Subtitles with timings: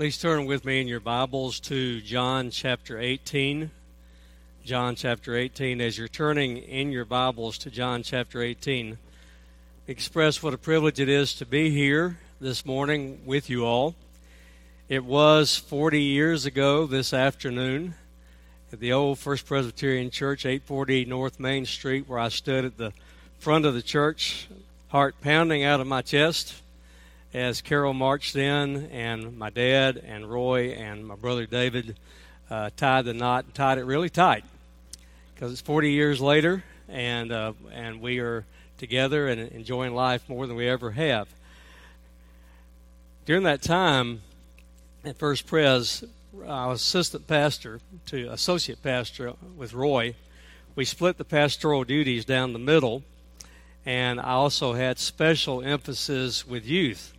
[0.00, 3.70] Please turn with me in your Bibles to John chapter 18.
[4.64, 5.78] John chapter 18.
[5.82, 8.96] As you're turning in your Bibles to John chapter 18,
[9.86, 13.94] express what a privilege it is to be here this morning with you all.
[14.88, 17.92] It was 40 years ago this afternoon
[18.72, 22.94] at the old First Presbyterian Church, 840 North Main Street, where I stood at the
[23.38, 24.48] front of the church,
[24.88, 26.54] heart pounding out of my chest
[27.32, 31.96] as Carol marched in, and my dad and Roy and my brother David
[32.50, 34.44] uh, tied the knot, and tied it really tight,
[35.34, 38.44] because it's 40 years later, and uh, and we are
[38.78, 41.28] together and enjoying life more than we ever have.
[43.26, 44.22] During that time
[45.04, 46.02] at First Pres,
[46.46, 50.14] I was assistant pastor to associate pastor with Roy.
[50.74, 53.04] We split the pastoral duties down the middle,
[53.86, 57.12] and I also had special emphasis with youth.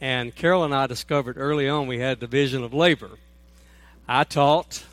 [0.00, 3.10] And Carol and I discovered early on we had a division of labor.
[4.06, 4.84] I taught,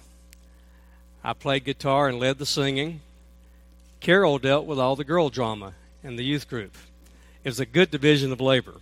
[1.23, 3.01] I played guitar and led the singing.
[3.99, 6.75] Carol dealt with all the girl drama in the youth group.
[7.43, 8.75] It was a good division of labor.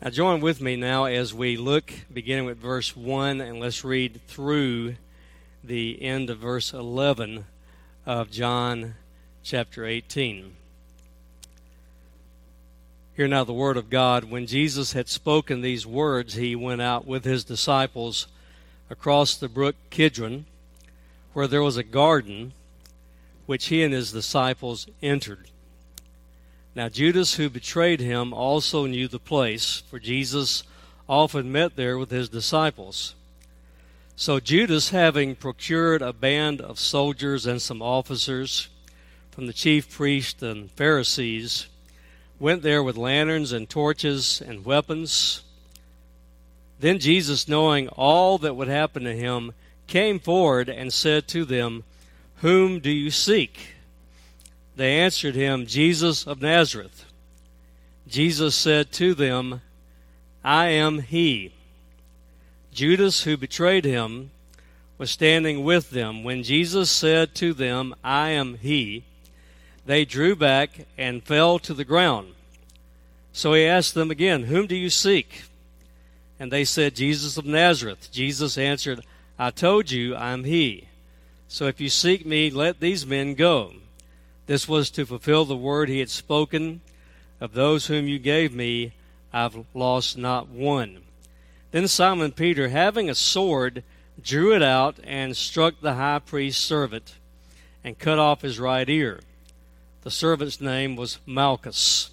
[0.00, 4.20] Now, join with me now as we look, beginning with verse 1, and let's read
[4.26, 4.96] through
[5.62, 7.46] the end of verse 11
[8.04, 8.94] of John
[9.42, 10.56] chapter 18.
[13.16, 14.24] Hear now the word of God.
[14.24, 18.26] When Jesus had spoken these words, he went out with his disciples
[18.90, 20.46] across the brook Kidron,
[21.32, 22.54] where there was a garden,
[23.46, 25.46] which he and his disciples entered.
[26.74, 30.64] Now Judas, who betrayed him, also knew the place, for Jesus
[31.08, 33.14] often met there with his disciples.
[34.16, 38.70] So Judas, having procured a band of soldiers and some officers
[39.30, 41.68] from the chief priests and Pharisees,
[42.44, 45.42] went there with lanterns and torches and weapons.
[46.78, 49.54] Then Jesus, knowing all that would happen to him,
[49.86, 51.84] came forward and said to them,
[52.42, 53.68] Whom do you seek?
[54.76, 57.06] They answered him, Jesus of Nazareth.
[58.06, 59.62] Jesus said to them,
[60.44, 61.54] I am he.
[62.74, 64.32] Judas, who betrayed him,
[64.98, 66.22] was standing with them.
[66.22, 69.04] When Jesus said to them, I am he,
[69.86, 72.34] they drew back and fell to the ground.
[73.32, 75.44] So he asked them again, Whom do you seek?
[76.38, 78.08] And they said, Jesus of Nazareth.
[78.12, 79.04] Jesus answered,
[79.38, 80.88] I told you I am he.
[81.48, 83.72] So if you seek me, let these men go.
[84.46, 86.80] This was to fulfill the word he had spoken.
[87.40, 88.92] Of those whom you gave me,
[89.32, 91.02] I've lost not one.
[91.72, 93.82] Then Simon Peter, having a sword,
[94.22, 97.14] drew it out and struck the high priest's servant
[97.82, 99.20] and cut off his right ear.
[100.04, 102.10] The servant's name was Malchus.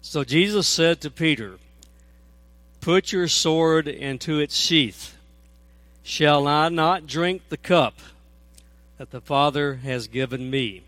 [0.00, 1.58] So Jesus said to Peter,
[2.80, 5.16] Put your sword into its sheath.
[6.02, 8.00] Shall I not drink the cup
[8.96, 10.84] that the Father has given me?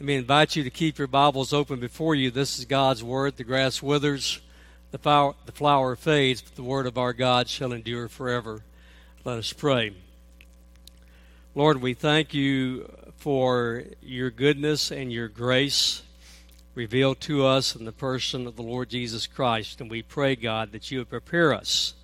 [0.00, 2.32] Let me invite you to keep your Bibles open before you.
[2.32, 3.36] This is God's Word.
[3.36, 4.40] The grass withers,
[4.90, 8.64] the flower, the flower fades, but the Word of our God shall endure forever.
[9.24, 9.92] Let us pray.
[11.58, 16.02] Lord, we thank you for your goodness and your grace
[16.76, 19.80] revealed to us in the person of the Lord Jesus Christ.
[19.80, 21.94] And we pray, God, that you would prepare us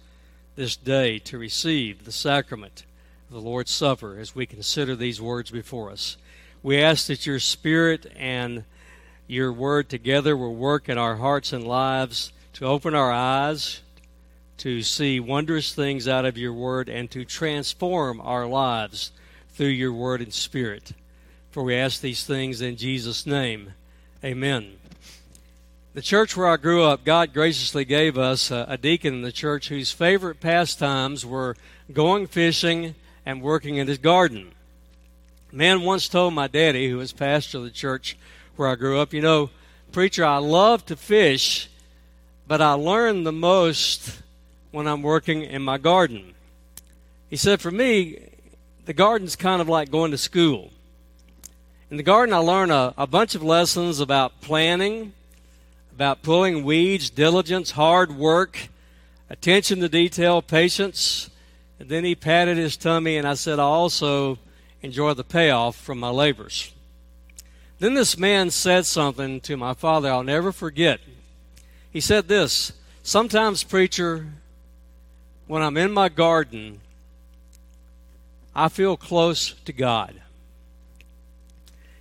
[0.56, 2.84] this day to receive the sacrament
[3.28, 6.16] of the Lord's Supper as we consider these words before us.
[6.64, 8.64] We ask that your Spirit and
[9.28, 13.82] your Word together will work in our hearts and lives to open our eyes
[14.56, 19.12] to see wondrous things out of your Word and to transform our lives
[19.54, 20.92] through your Word and Spirit.
[21.50, 23.72] For we ask these things in Jesus' name.
[24.24, 24.72] Amen.
[25.94, 29.30] The church where I grew up, God graciously gave us a, a, deacon in the
[29.30, 31.56] church whose favorite pastimes were
[31.92, 34.50] going fishing and working in his garden.
[35.52, 38.16] A man once told my daddy, who was pastor of the church
[38.56, 39.50] where I grew up, you know,
[39.92, 41.70] preacher, I love to fish,
[42.48, 44.20] but I learn the most
[44.72, 46.34] when I'm working in my garden.
[47.30, 48.30] He said, for me,
[48.84, 50.70] the garden's kind of like going to school.
[51.90, 55.12] In the garden, I learned a, a bunch of lessons about planning,
[55.94, 58.68] about pulling weeds, diligence, hard work,
[59.30, 61.30] attention to detail, patience.
[61.78, 64.38] And then he patted his tummy, and I said, I also
[64.82, 66.72] enjoy the payoff from my labors.
[67.78, 71.00] Then this man said something to my father I'll never forget.
[71.90, 72.72] He said this
[73.02, 74.26] Sometimes, preacher,
[75.46, 76.80] when I'm in my garden,
[78.54, 80.20] I feel close to God.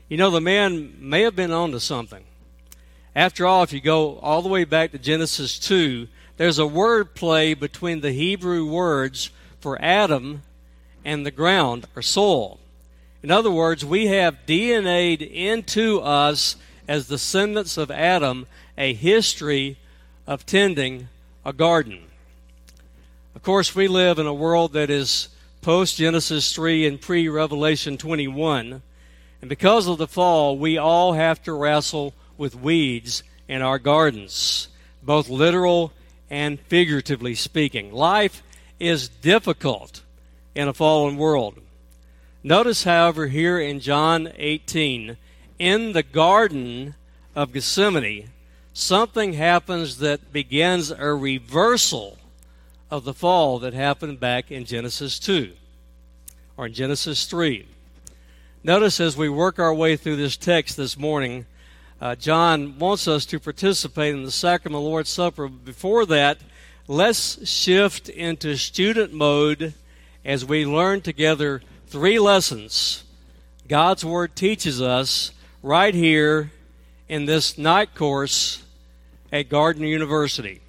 [0.07, 2.23] You know, the man may have been onto something.
[3.15, 6.07] After all, if you go all the way back to Genesis 2,
[6.37, 10.43] there's a word play between the Hebrew words for Adam
[11.05, 12.59] and the ground or soil.
[13.21, 16.55] In other words, we have DNA'd into us
[16.87, 18.45] as descendants of Adam
[18.77, 19.77] a history
[20.27, 21.07] of tending
[21.45, 22.03] a garden.
[23.35, 25.29] Of course, we live in a world that is
[25.63, 28.83] post Genesis 3 and pre Revelation 21.
[29.41, 34.67] And because of the fall, we all have to wrestle with weeds in our gardens,
[35.01, 35.93] both literal
[36.29, 37.93] and figuratively speaking.
[37.93, 38.43] Life
[38.79, 40.01] is difficult
[40.53, 41.59] in a fallen world.
[42.43, 45.15] Notice, however, here in John 18,
[45.59, 46.95] in the Garden
[47.35, 48.31] of Gethsemane,
[48.73, 52.17] something happens that begins a reversal
[52.93, 55.51] of the fall that happened back in Genesis 2
[56.55, 57.65] or in Genesis 3.
[58.63, 61.47] Notice as we work our way through this text this morning,
[61.99, 65.47] uh, John wants us to participate in the sacrament of the Lord's Supper.
[65.47, 66.37] Before that,
[66.87, 69.73] let's shift into student mode
[70.23, 73.05] as we learn together three lessons
[73.67, 75.31] God's Word teaches us
[75.63, 76.51] right here
[77.09, 78.61] in this night course
[79.31, 80.61] at Garden University.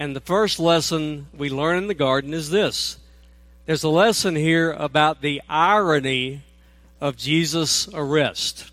[0.00, 2.96] And the first lesson we learn in the garden is this
[3.66, 6.40] there's a lesson here about the irony
[7.02, 8.70] of Jesus' arrest.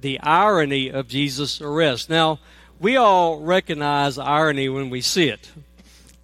[0.00, 2.10] The irony of Jesus' arrest.
[2.10, 2.40] Now,
[2.80, 5.52] we all recognize irony when we see it.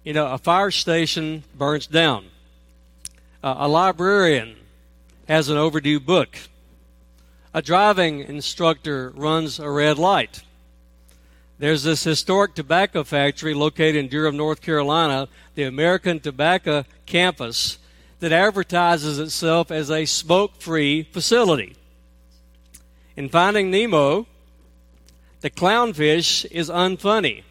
[0.03, 2.25] You know, a fire station burns down.
[3.41, 4.57] Uh, a librarian
[5.29, 6.37] has an overdue book.
[7.53, 10.41] A driving instructor runs a red light.
[11.59, 17.79] There's this historic tobacco factory located in Durham, North Carolina, the American Tobacco Campus,
[18.19, 21.75] that advertises itself as a smoke free facility.
[23.15, 24.27] In Finding Nemo,
[25.41, 27.43] the clownfish is unfunny,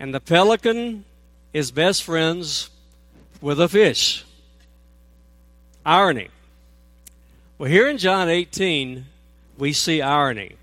[0.00, 1.04] and the pelican
[1.52, 2.70] is best friends
[3.40, 4.24] with a fish.
[5.86, 6.28] Irony.
[7.58, 9.06] Well, here in John 18,
[9.56, 10.56] we see irony.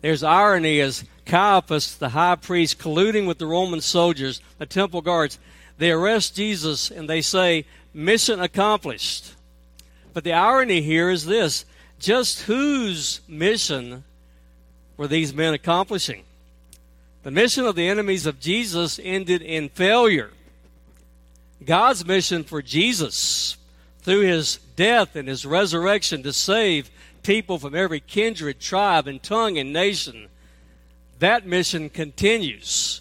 [0.00, 5.38] There's irony as Caiaphas, the high priest, colluding with the Roman soldiers, the temple guards,
[5.78, 9.34] they arrest Jesus and they say, Mission accomplished.
[10.12, 11.64] But the irony here is this
[11.98, 14.04] just whose mission
[14.96, 16.24] were these men accomplishing?
[17.22, 20.30] The mission of the enemies of Jesus ended in failure.
[21.64, 23.56] God's mission for Jesus
[24.00, 26.90] through his death and his resurrection to save
[27.22, 30.28] people from every kindred, tribe, and tongue and nation,
[31.18, 33.00] that mission continues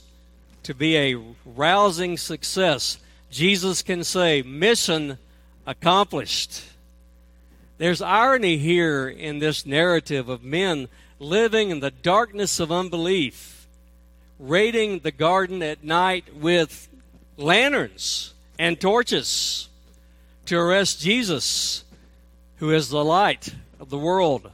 [0.63, 2.98] to be a rousing success.
[3.30, 5.18] Jesus can say, Mission
[5.65, 6.63] accomplished.
[7.77, 10.88] There's irony here in this narrative of men
[11.19, 13.68] living in the darkness of unbelief,
[14.39, 16.88] raiding the garden at night with
[17.38, 19.69] lanterns and torches
[20.45, 21.83] to arrest Jesus,
[22.57, 24.51] who is the light of the world.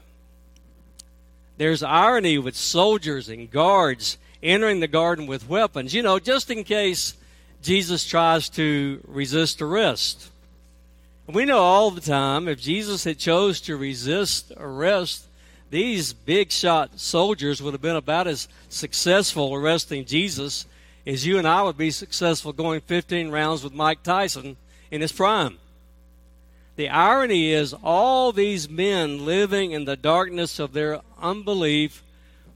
[1.59, 6.63] There's irony with soldiers and guards entering the garden with weapons, you know, just in
[6.63, 7.15] case
[7.61, 10.29] Jesus tries to resist arrest.
[11.27, 15.25] We know all the time if Jesus had chose to resist arrest,
[15.69, 20.65] these big shot soldiers would have been about as successful arresting Jesus
[21.05, 24.55] as you and I would be successful going 15 rounds with Mike Tyson
[24.91, 25.57] in his prime.
[26.77, 32.03] The irony is, all these men living in the darkness of their unbelief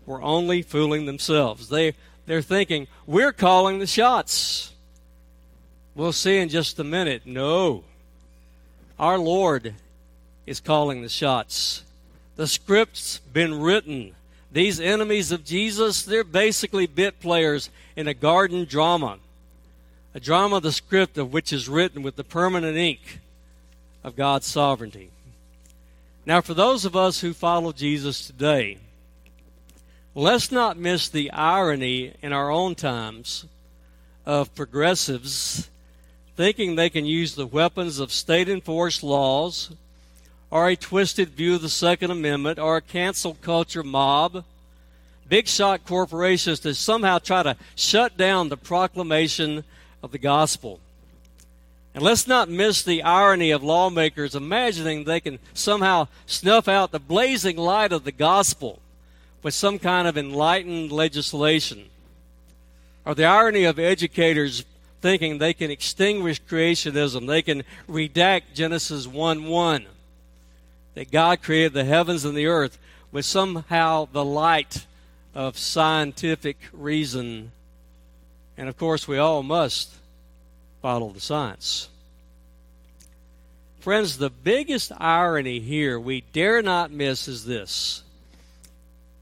[0.05, 1.69] were only fooling themselves.
[1.69, 1.93] They,
[2.25, 4.73] they're thinking, we're calling the shots.
[5.95, 7.23] We'll see in just a minute.
[7.25, 7.83] No.
[8.99, 9.75] Our Lord
[10.45, 11.83] is calling the shots.
[12.35, 14.15] The script's been written.
[14.51, 19.19] These enemies of Jesus, they're basically bit players in a garden drama.
[20.15, 23.19] A drama, the script of which is written with the permanent ink
[24.03, 25.09] of God's sovereignty.
[26.25, 28.77] Now, for those of us who follow Jesus today,
[30.15, 33.45] let's not miss the irony in our own times
[34.25, 35.69] of progressives
[36.37, 39.71] thinking they can use the weapons of state enforced laws
[40.49, 44.45] or a twisted view of the Second Amendment or a cancel culture mob,
[45.27, 49.65] big shot corporations to somehow try to shut down the proclamation
[50.01, 50.79] of the gospel.
[51.93, 56.99] And let's not miss the irony of lawmakers imagining they can somehow snuff out the
[56.99, 58.79] blazing light of the gospel
[59.43, 61.89] with some kind of enlightened legislation.
[63.05, 64.63] Or the irony of educators
[65.01, 69.85] thinking they can extinguish creationism, they can redact Genesis 1 1,
[70.95, 72.79] that God created the heavens and the earth
[73.11, 74.87] with somehow the light
[75.35, 77.51] of scientific reason
[78.57, 79.93] And of course, we all must
[80.83, 81.87] follow the science.
[83.79, 88.03] Friends, the biggest irony here we dare not miss is this.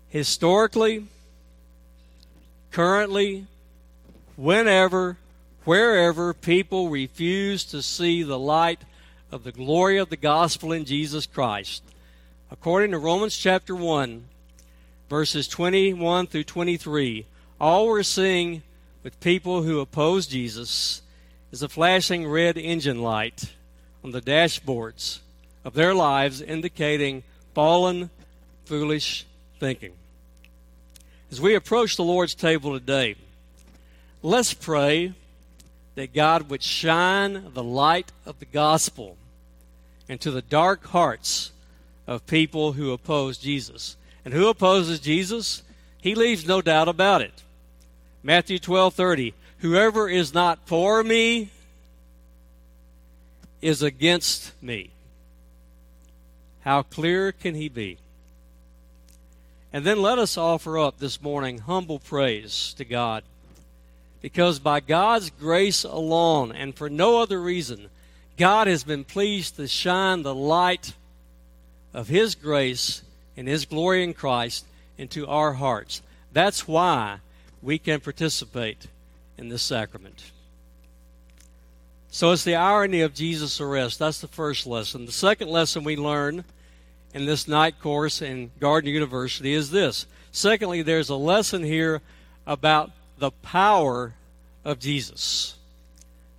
[0.10, 1.06] Historically,
[2.72, 3.46] currently,
[4.36, 5.18] whenever,
[5.64, 8.82] wherever people refuse to see the light
[9.32, 11.84] of the glory of the gospel in Jesus Christ,
[12.50, 14.26] according to Romans chapter 1,
[15.12, 17.28] verses 21 through 23,
[17.60, 18.64] all we're seeing
[19.04, 21.04] with people who oppose Jesus
[21.52, 23.52] is a flashing red engine light
[24.04, 25.20] on the dashboards
[25.64, 28.10] of their lives indicating fallen,
[28.66, 29.26] foolish
[29.60, 29.94] thinking.
[31.30, 33.16] As we approach the Lord's table today,
[34.22, 35.14] let's pray
[35.96, 39.18] that God would shine the light of the gospel
[40.08, 41.52] into the dark hearts
[42.08, 43.98] of people who oppose Jesus.
[44.24, 45.64] And who opposes Jesus?
[46.02, 47.44] He leaves no doubt about it.
[48.24, 51.52] Matthew 12:30 Whoever is not for me
[53.62, 54.90] is against me.
[56.62, 58.00] How clear can he be?
[59.72, 63.24] And then let us offer up this morning humble praise to God.
[64.20, 67.90] Because by God's grace alone and for no other reason,
[68.38, 70.94] God has been pleased to shine the light
[71.94, 73.04] of His grace
[73.38, 74.66] and His glory in Christ
[74.98, 76.02] into our hearts.
[76.34, 77.20] That's why
[77.62, 78.88] we can participate
[79.42, 80.32] in this sacrament.
[82.12, 83.98] So it's the irony of Jesus' arrest.
[83.98, 85.06] That's the first lesson.
[85.06, 86.46] The second lesson we learn
[87.14, 90.06] in this night course in Garden University is this.
[90.32, 92.02] Secondly, there's a lesson here
[92.46, 94.14] about the power
[94.64, 95.56] of Jesus.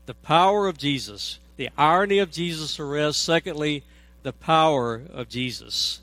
[0.06, 1.40] The power of Jesus.
[1.56, 3.22] The irony of Jesus' arrest.
[3.22, 3.82] Secondly,
[4.22, 6.00] the power of Jesus.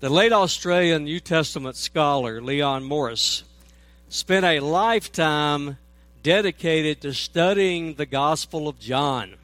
[0.00, 3.44] The late Australian New Testament scholar Leon Morris
[4.08, 5.76] spent a lifetime
[6.22, 9.34] dedicated to studying the Gospel of John.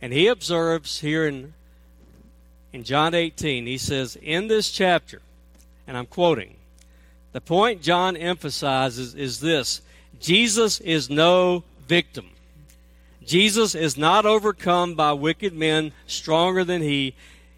[0.00, 1.54] And he observes here in,
[2.72, 5.22] in John 18, he says, In this chapter,
[5.86, 6.56] and I'm quoting,
[7.32, 9.82] the point John emphasizes is this
[10.20, 12.30] Jesus is no victim.
[13.24, 17.14] Jesus is not overcome by wicked men stronger than he.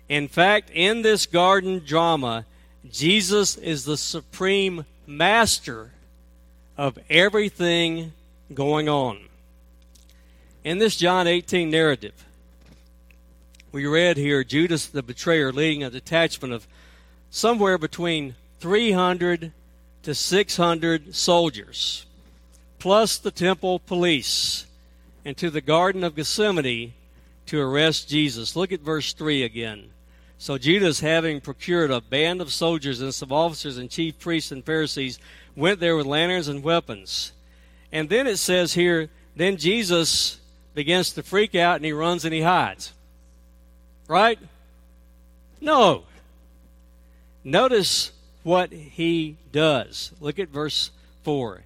[0.08, 2.46] In fact, in this garden drama,
[2.88, 5.90] Jesus is the supreme master
[6.76, 8.12] of everything
[8.52, 9.18] going on.
[10.64, 12.24] In this John 18 narrative,
[13.72, 16.66] we read here Judas the betrayer leading a detachment of
[17.30, 19.52] somewhere between 300
[20.02, 22.06] to 600 soldiers,
[22.78, 24.66] plus the temple police,
[25.24, 26.94] into the Garden of Gethsemane
[27.46, 28.54] to arrest Jesus.
[28.54, 29.90] Look at verse 3 again.
[30.38, 34.64] So Judas, having procured a band of soldiers and some officers and chief priests and
[34.64, 35.18] Pharisees,
[35.54, 37.32] went there with lanterns and weapons.
[37.90, 40.38] And then it says here, then Jesus
[40.74, 42.92] begins to freak out and he runs and he hides.
[44.08, 44.38] Right?
[45.60, 46.04] No.
[47.42, 48.12] Notice
[48.42, 50.12] what he does.
[50.20, 50.90] Look at verse
[51.24, 51.62] 4.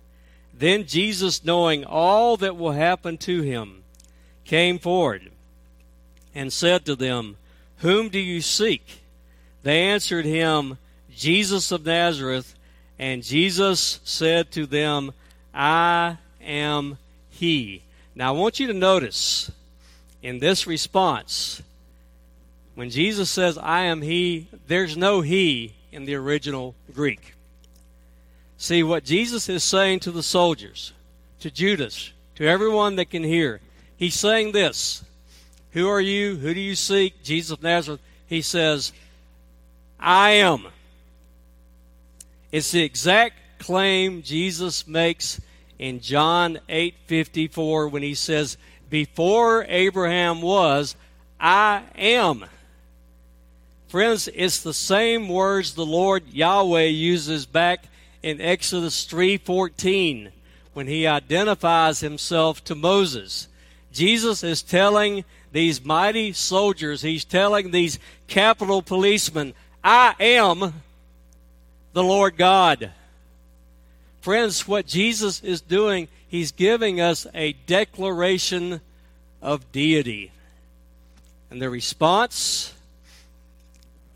[0.54, 3.82] Then Jesus, knowing all that will happen to him,
[4.44, 5.30] came forward
[6.34, 7.36] and said to them,
[7.80, 9.02] whom do you seek?
[9.62, 10.78] They answered him,
[11.14, 12.54] Jesus of Nazareth.
[12.99, 15.12] And Jesus said to them,
[15.54, 16.99] I am
[17.30, 17.82] he.
[18.14, 19.50] Now I want you to notice
[20.22, 21.62] in this response,
[22.75, 27.34] when Jesus says, I am he, there's no he in the original Greek.
[28.58, 30.92] See, what Jesus is saying to the soldiers,
[31.40, 33.60] to Judas, to everyone that can hear,
[33.96, 35.04] he's saying this
[35.72, 36.36] who are you?
[36.36, 37.22] Who do you seek?
[37.22, 38.00] Jesus of Nazareth.
[38.26, 38.92] He says,
[39.98, 40.66] I am.
[42.52, 45.40] It's the exact claim Jesus makes
[45.78, 48.56] in John 8:54 when he says,
[48.88, 50.96] "Before Abraham was,
[51.38, 52.46] I am."
[53.88, 57.84] Friends, it's the same words the Lord Yahweh uses back
[58.22, 60.32] in Exodus 3:14
[60.74, 63.48] when he identifies himself to Moses.
[63.92, 70.75] Jesus is telling these mighty soldiers, he's telling these capital policemen, I am
[71.92, 72.90] the Lord God.
[74.20, 78.80] Friends, what Jesus is doing, he's giving us a declaration
[79.42, 80.30] of deity.
[81.50, 82.73] And the response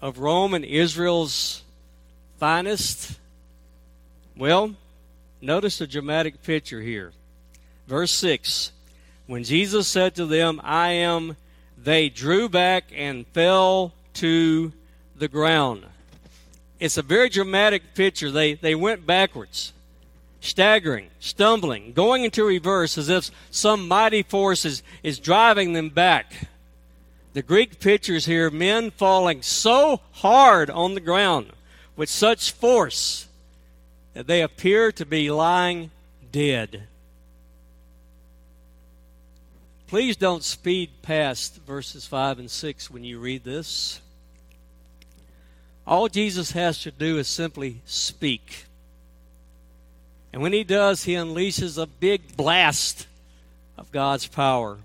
[0.01, 1.63] of Rome and Israel's
[2.39, 3.19] finest,
[4.37, 4.75] well,
[5.41, 7.13] notice the dramatic picture here.
[7.89, 8.71] Verse 6
[9.27, 11.37] when Jesus said to them, I am,
[11.77, 14.73] they drew back and fell to
[15.17, 15.85] the ground.
[16.79, 18.31] It's a very dramatic picture.
[18.31, 19.73] They, they went backwards.
[20.45, 26.49] staggering, stumbling, going into reverse as if some mighty force is, is driving them back.
[27.33, 31.49] The Greek pictures here men falling so hard on the ground
[31.97, 33.27] with such force
[34.13, 35.91] that they appear to be lying
[36.31, 36.85] dead.
[39.87, 44.01] Please don't speed past verses 5 and 6 when you read this.
[45.87, 48.65] All Jesus has to do is simply speak.
[50.33, 53.07] And when he does, he unleashes a big blast
[53.77, 54.79] of God's power,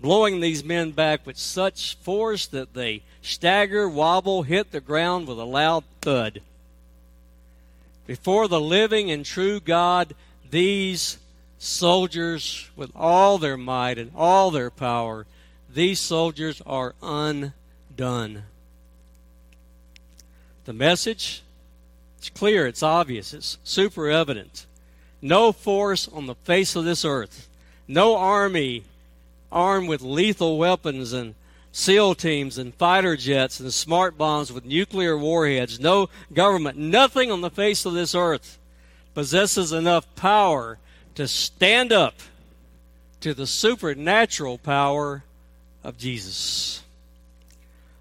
[0.00, 5.38] blowing these men back with such force that they stagger, wobble, hit the ground with
[5.38, 6.40] a loud thud.
[8.06, 10.14] Before the living and true God,
[10.50, 11.18] these
[11.60, 15.26] soldiers, with all their might and all their power,
[15.72, 18.44] these soldiers are undone.
[20.64, 21.42] The message,
[22.18, 24.66] it's clear, it's obvious, it's super evident.
[25.20, 27.46] No force on the face of this earth,
[27.86, 28.84] no army
[29.52, 31.34] armed with lethal weapons and
[31.72, 37.42] SEAL teams and fighter jets and smart bombs with nuclear warheads, no government, nothing on
[37.42, 38.58] the face of this earth
[39.14, 40.78] possesses enough power
[41.14, 42.14] to stand up
[43.20, 45.24] to the supernatural power
[45.84, 46.82] of Jesus.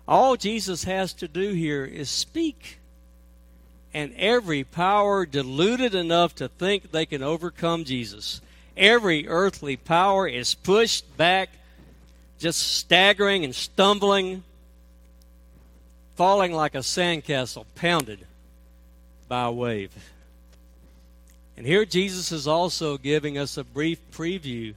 [0.08, 2.80] All Jesus has to do here is speak.
[3.94, 8.40] And every power deluded enough to think they can overcome Jesus,
[8.78, 11.50] every earthly power is pushed back,
[12.38, 14.44] just staggering and stumbling,
[16.16, 18.28] falling like a sandcastle pounded
[19.28, 19.92] by a wave.
[21.60, 24.76] And here Jesus is also giving us a brief preview of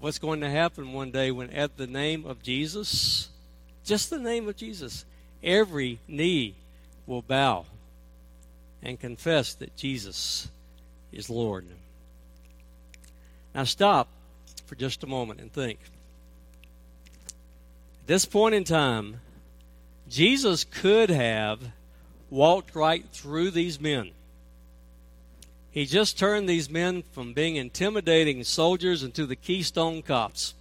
[0.00, 3.28] what's going to happen one day when, at the name of Jesus,
[3.84, 5.04] just the name of Jesus,
[5.44, 6.54] every knee
[7.06, 7.66] will bow
[8.82, 10.48] and confess that Jesus
[11.12, 11.66] is Lord.
[13.54, 14.08] Now, stop
[14.64, 15.80] for just a moment and think.
[18.00, 19.20] At this point in time,
[20.08, 21.60] Jesus could have
[22.30, 24.12] walked right through these men
[25.72, 30.52] he just turned these men from being intimidating soldiers into the Keystone Cops.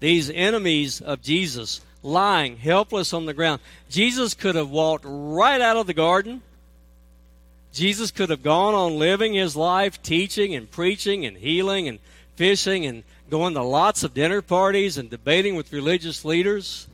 [0.00, 3.60] These enemies of Jesus lying helpless on the ground.
[3.88, 6.42] Jesus could have walked right out of the garden.
[7.72, 12.00] Jesus could have gone on living his life, teaching and preaching and healing and
[12.34, 16.88] fishing and going to lots of dinner parties and debating with religious leaders.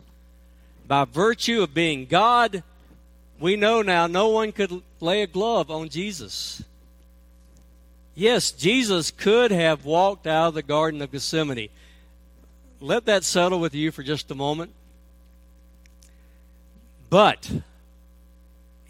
[0.87, 2.63] By virtue of being God,
[3.41, 6.63] we know now no one could lay a glove on Jesus.
[8.15, 11.71] Yes, Jesus could have walked out of the Garden of Gethsemane.
[12.81, 14.73] Let that settle with you for just a moment.
[17.09, 17.51] But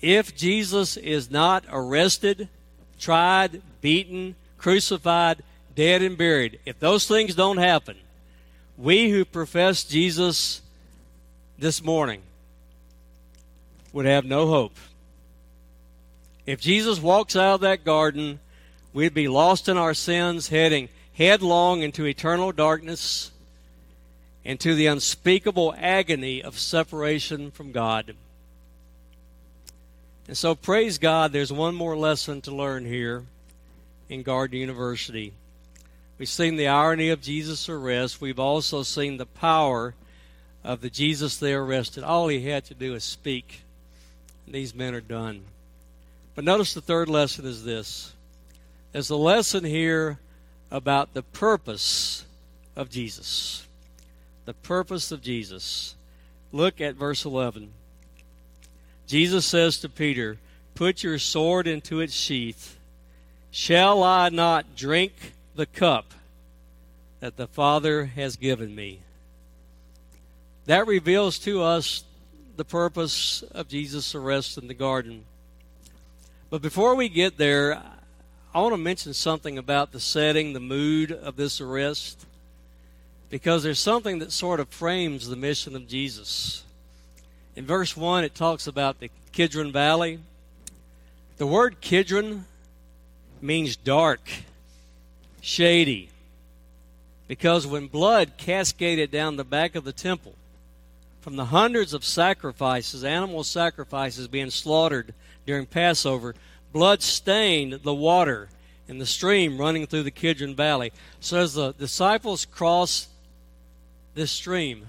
[0.00, 2.48] if Jesus is not arrested,
[2.98, 5.42] tried, beaten, crucified,
[5.76, 7.96] dead, and buried, if those things don't happen,
[8.76, 10.62] we who profess Jesus
[11.58, 12.22] this morning
[13.92, 14.76] would have no hope.
[16.46, 18.40] If Jesus walks out of that garden,
[18.92, 23.30] we'd be lost in our sins, heading headlong into eternal darkness,
[24.44, 28.14] into the unspeakable agony of separation from God.
[30.26, 33.24] And so, praise God, there's one more lesson to learn here
[34.08, 35.32] in Garden University.
[36.18, 38.20] We've seen the irony of Jesus' arrest.
[38.20, 39.94] We've also seen the power
[40.64, 42.04] of the Jesus they arrested.
[42.04, 43.62] All he had to do is speak.
[44.46, 45.42] And these men are done.
[46.34, 48.12] But notice the third lesson is this
[48.92, 50.18] there's a lesson here
[50.70, 52.26] about the purpose
[52.76, 53.66] of Jesus.
[54.44, 55.94] The purpose of Jesus.
[56.52, 57.72] Look at verse 11.
[59.06, 60.38] Jesus says to Peter,
[60.74, 62.78] Put your sword into its sheath.
[63.50, 65.12] Shall I not drink
[65.54, 66.12] the cup
[67.20, 69.00] that the Father has given me?
[70.66, 72.04] That reveals to us
[72.56, 75.24] the purpose of Jesus' arrest in the garden.
[76.50, 77.82] But before we get there,
[78.54, 82.26] I want to mention something about the setting, the mood of this arrest,
[83.30, 86.62] because there's something that sort of frames the mission of Jesus.
[87.56, 90.18] In verse 1, it talks about the Kidron Valley.
[91.38, 92.44] The word Kidron
[93.40, 94.20] means dark,
[95.40, 96.10] shady,
[97.28, 100.34] because when blood cascaded down the back of the temple,
[101.22, 105.14] from the hundreds of sacrifices, animal sacrifices being slaughtered
[105.46, 106.34] during Passover,
[106.72, 108.48] blood stained the water
[108.88, 110.92] in the stream running through the Kidron Valley.
[111.20, 113.08] So as the disciples cross
[114.14, 114.86] this stream,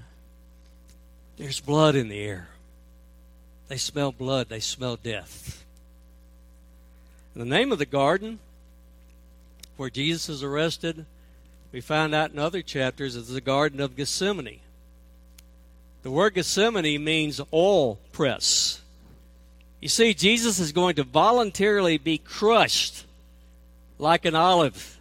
[1.37, 2.49] there's blood in the air.
[3.67, 5.65] They smell blood, they smell death.
[7.35, 8.39] The name of the garden
[9.77, 11.05] where Jesus is arrested,
[11.71, 14.59] we find out in other chapters, is the Garden of Gethsemane.
[16.03, 18.82] The word Gethsemane means oil press.
[19.83, 23.05] You see, Jesus is going to voluntarily be crushed
[23.99, 24.97] like an olive.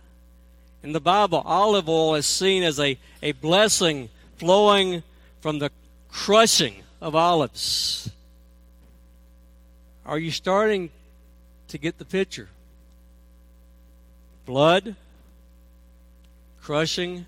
[0.82, 5.04] In the Bible, olive oil is seen as a, a blessing flowing
[5.40, 5.70] from the
[6.08, 8.10] crushing of olives.
[10.04, 10.90] Are you starting
[11.68, 12.48] to get the picture?
[14.46, 14.96] Blood,
[16.60, 17.26] crushing,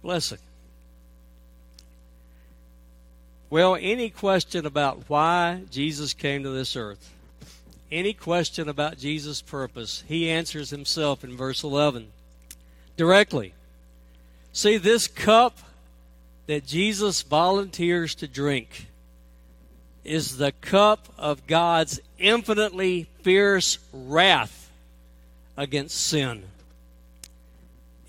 [0.00, 0.38] blessing.
[3.52, 7.12] Well, any question about why Jesus came to this earth,
[7.90, 12.06] any question about Jesus' purpose, he answers himself in verse 11
[12.96, 13.52] directly.
[14.54, 15.58] See, this cup
[16.46, 18.86] that Jesus volunteers to drink
[20.02, 24.70] is the cup of God's infinitely fierce wrath
[25.58, 26.44] against sin.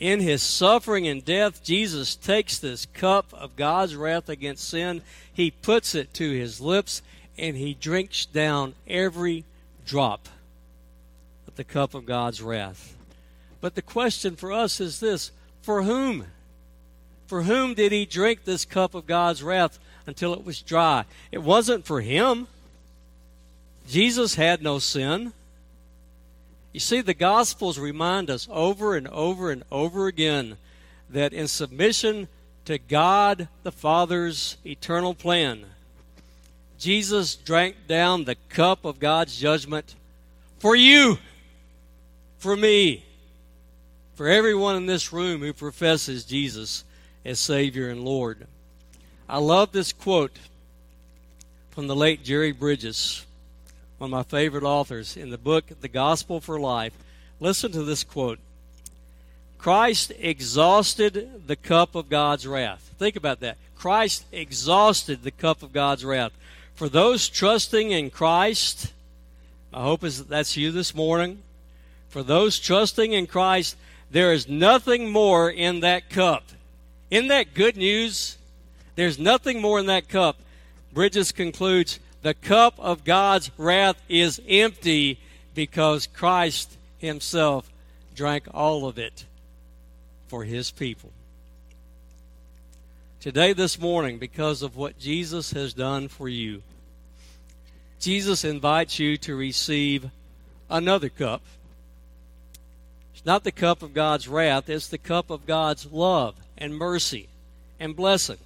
[0.03, 5.01] In his suffering and death, Jesus takes this cup of God's wrath against sin,
[5.33, 7.01] he puts it to his lips,
[7.37, 9.45] and he drinks down every
[9.85, 10.27] drop
[11.47, 12.97] of the cup of God's wrath.
[13.61, 16.25] But the question for us is this for whom?
[17.27, 21.05] For whom did he drink this cup of God's wrath until it was dry?
[21.31, 22.47] It wasn't for him.
[23.87, 25.31] Jesus had no sin.
[26.73, 30.57] You see, the Gospels remind us over and over and over again
[31.11, 32.27] that in submission
[32.65, 35.65] to God the Father's eternal plan,
[36.79, 39.95] Jesus drank down the cup of God's judgment
[40.57, 41.19] for you,
[42.39, 43.05] for me,
[44.15, 46.83] for everyone in this room who professes Jesus
[47.23, 48.47] as Savior and Lord.
[49.29, 50.39] I love this quote
[51.69, 53.25] from the late Jerry Bridges
[54.03, 56.91] one of my favorite authors, in the book The Gospel for Life.
[57.39, 58.37] Listen to this quote
[59.57, 62.93] Christ exhausted the cup of God's wrath.
[62.99, 63.55] Think about that.
[63.77, 66.33] Christ exhausted the cup of God's wrath.
[66.75, 68.91] For those trusting in Christ,
[69.73, 71.41] I hope is that's you this morning.
[72.09, 73.77] For those trusting in Christ,
[74.11, 76.43] there is nothing more in that cup.
[77.09, 78.37] Isn't that good news?
[78.95, 80.41] There's nothing more in that cup.
[80.91, 85.19] Bridges concludes the cup of God's wrath is empty
[85.53, 87.69] because Christ Himself
[88.15, 89.25] drank all of it
[90.27, 91.11] for His people.
[93.19, 96.63] Today, this morning, because of what Jesus has done for you,
[97.99, 100.09] Jesus invites you to receive
[100.69, 101.41] another cup.
[103.13, 107.27] It's not the cup of God's wrath, it's the cup of God's love and mercy
[107.81, 108.39] and blessing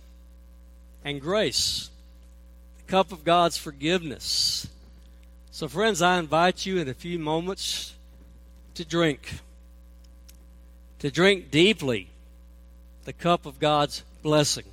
[1.06, 1.92] and grace
[2.88, 4.68] cup of God's forgiveness.
[5.52, 7.94] So, friends, I invite you in a few moments
[8.76, 9.40] to drink,
[11.00, 12.10] to drink deeply
[13.06, 14.66] the cup of God's blessing.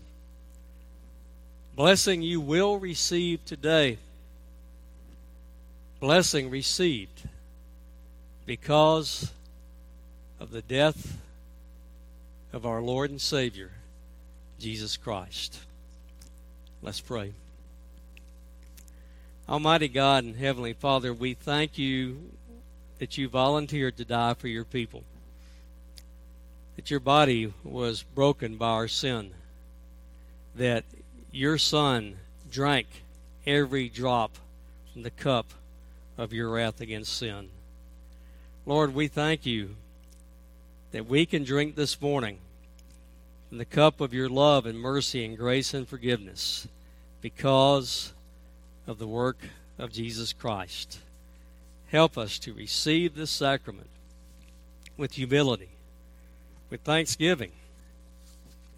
[1.74, 3.98] Blessing you will receive today.
[6.00, 7.22] Blessing received
[8.46, 9.33] because
[10.38, 11.16] of the death
[12.53, 13.70] of our Lord and Savior,
[14.61, 15.59] Jesus Christ.
[16.83, 17.33] Let's pray.
[19.46, 22.30] Almighty God and Heavenly Father, we thank you
[22.98, 25.04] that you volunteered to die for your people,
[26.76, 29.33] that your body was broken by our sin,
[30.57, 30.85] that
[31.30, 32.16] your Son
[32.50, 32.87] drank
[33.46, 34.38] every drop
[34.94, 35.52] from the cup
[36.16, 37.50] of your wrath against sin.
[38.64, 39.76] Lord, we thank you
[40.92, 42.38] that we can drink this morning
[43.50, 46.66] from the cup of your love and mercy and grace and forgiveness
[47.20, 48.13] because
[48.86, 49.38] of the work
[49.78, 50.98] of Jesus Christ.
[51.90, 53.88] Help us to receive this sacrament
[54.96, 55.70] with humility,
[56.70, 57.52] with thanksgiving,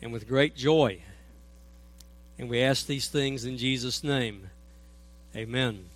[0.02, 1.00] and with great joy.
[2.38, 4.50] And we ask these things in Jesus' name.
[5.34, 5.86] Amen.